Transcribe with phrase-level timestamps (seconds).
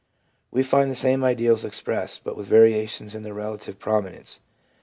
[0.49, 4.39] We find the same ideals expressed, but with variations in their relative prominence.